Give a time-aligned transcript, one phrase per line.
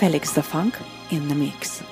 [0.00, 0.78] Felix Da Funk
[1.10, 1.82] in the mix.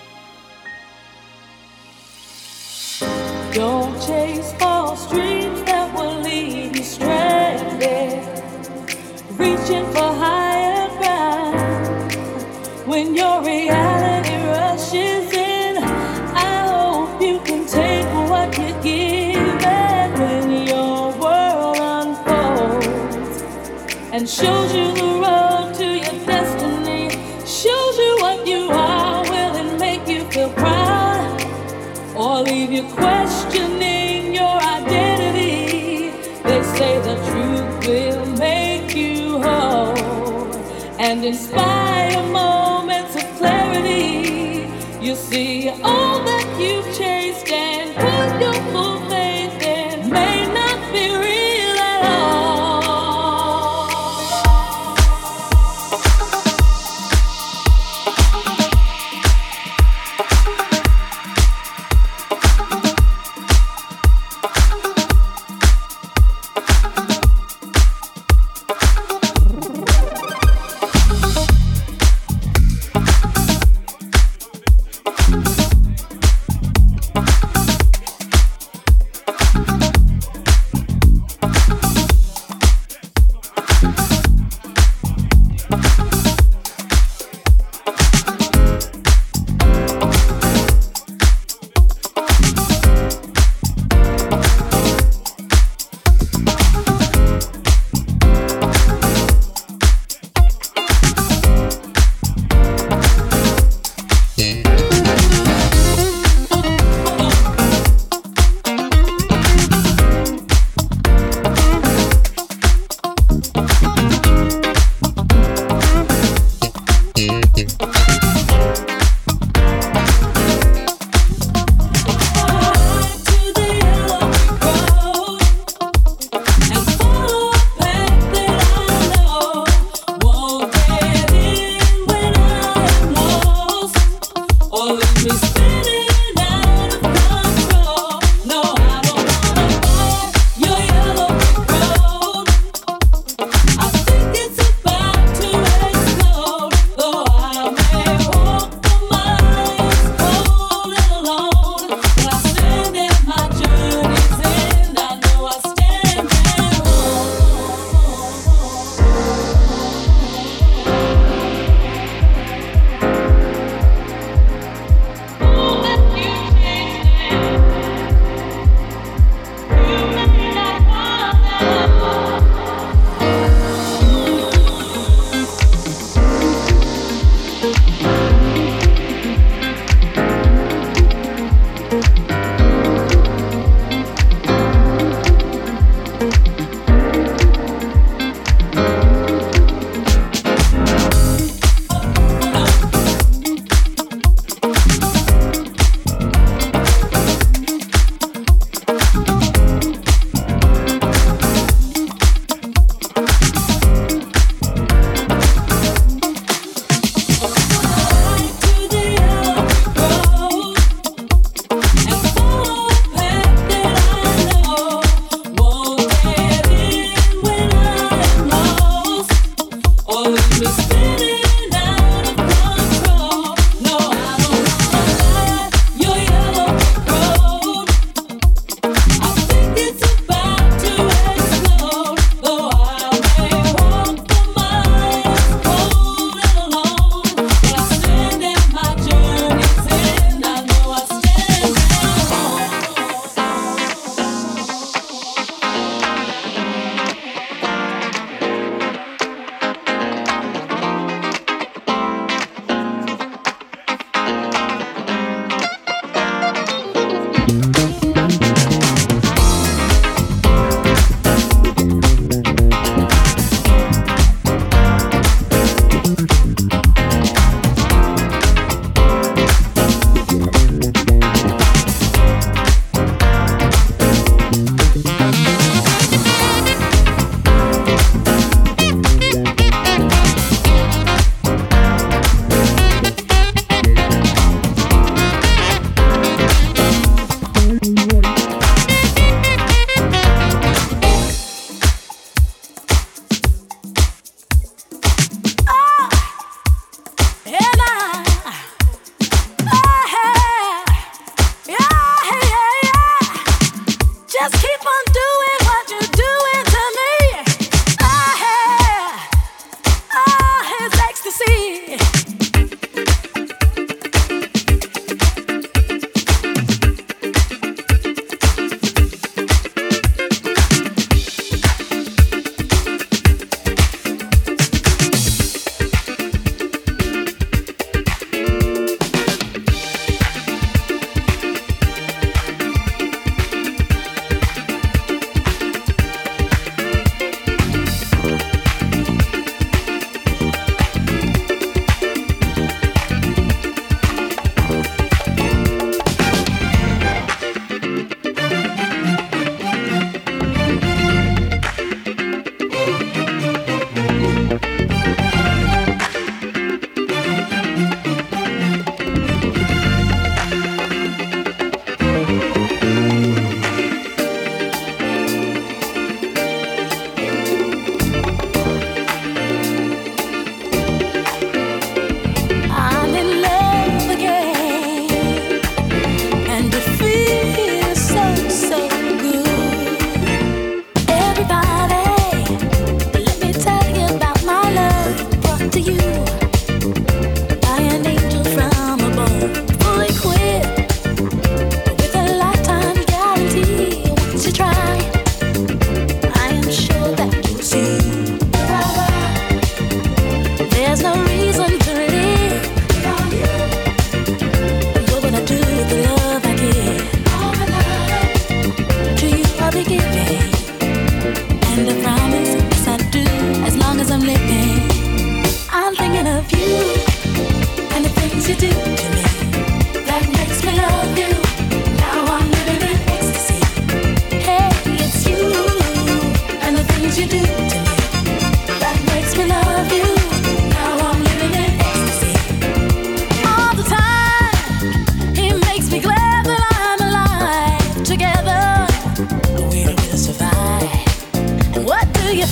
[3.53, 8.25] Don't chase false dreams that will leave you stranded.
[9.37, 10.08] Reaching for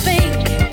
[0.03, 0.66] the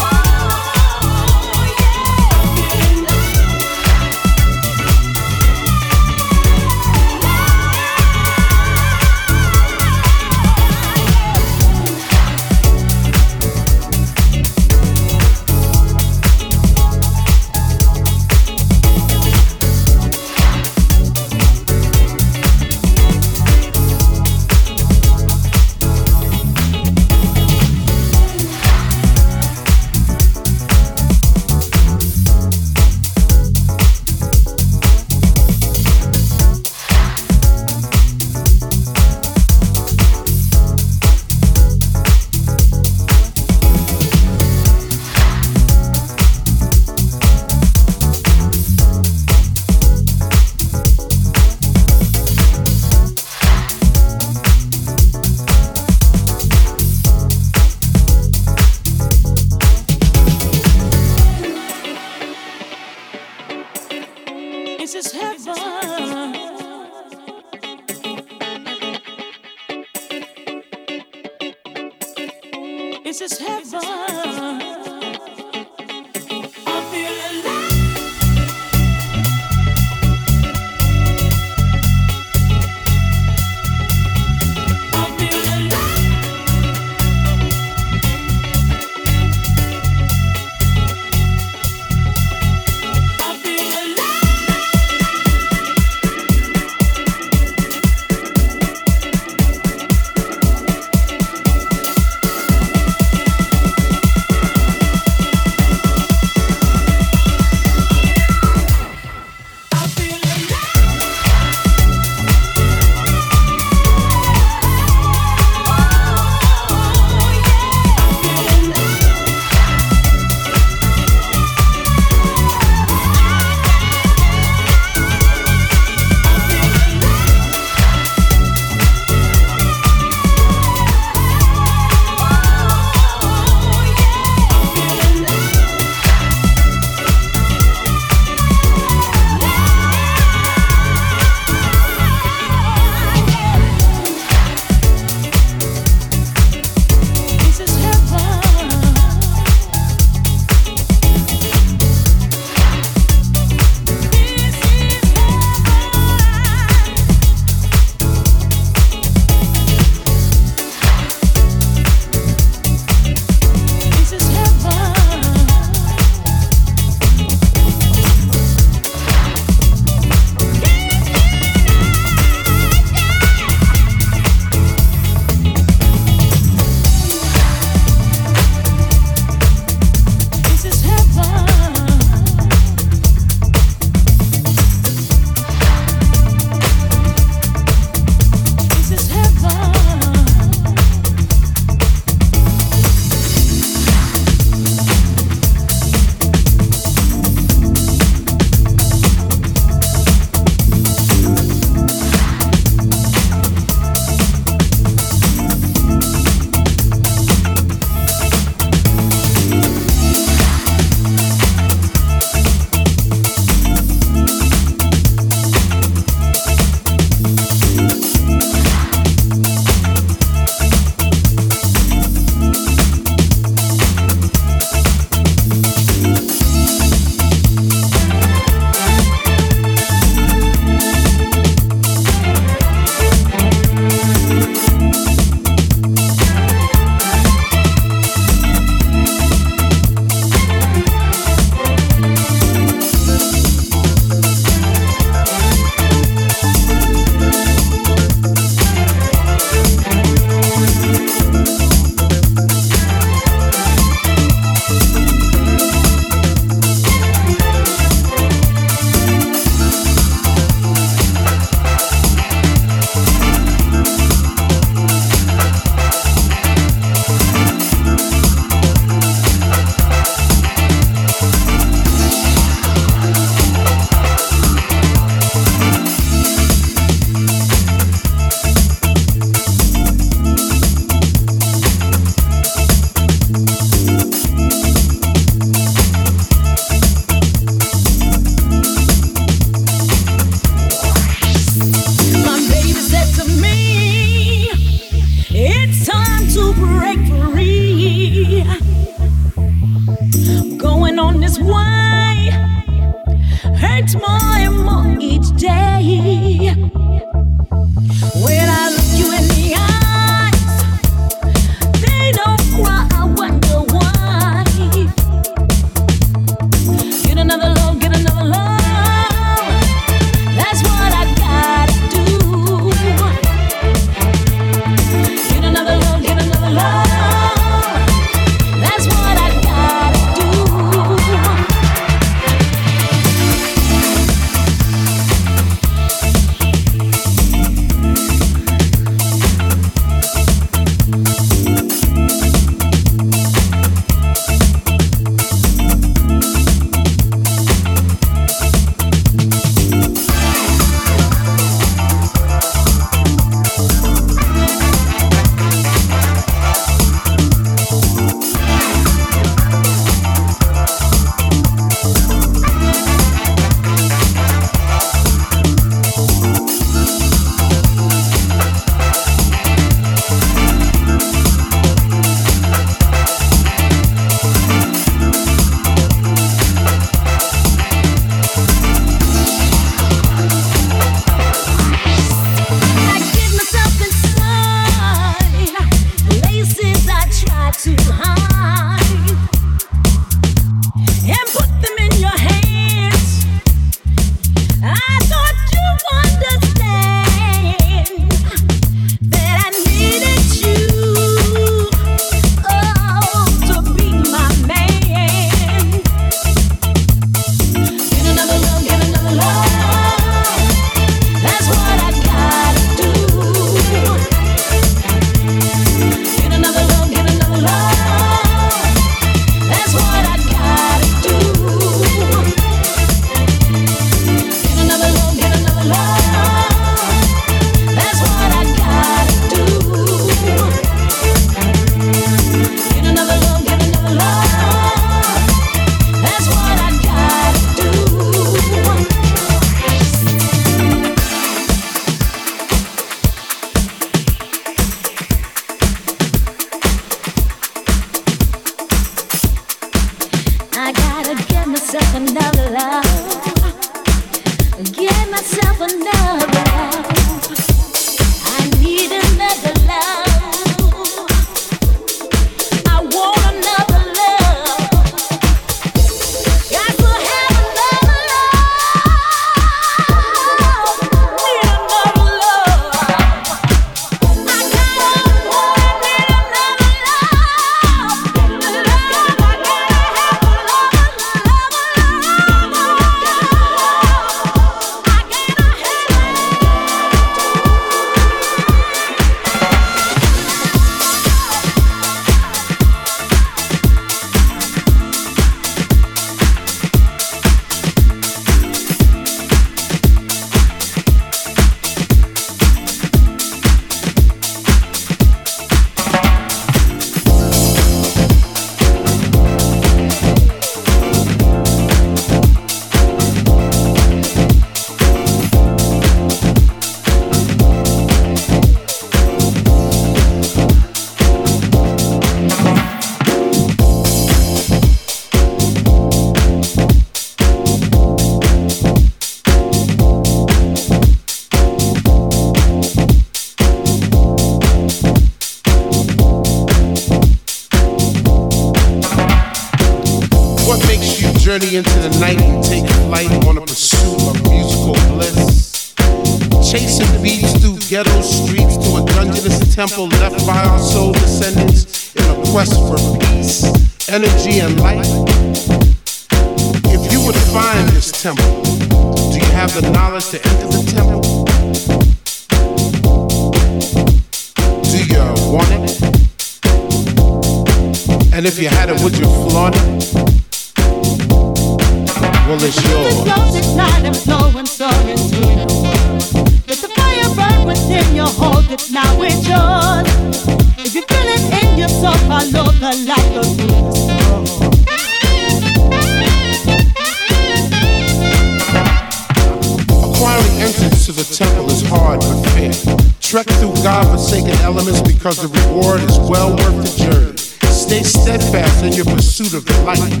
[599.74, 600.00] light.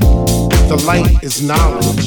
[0.68, 1.97] The light is knowledge.